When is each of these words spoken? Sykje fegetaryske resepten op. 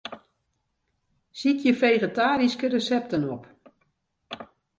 Sykje 1.41 1.73
fegetaryske 1.83 2.67
resepten 2.73 3.23
op. 3.37 3.43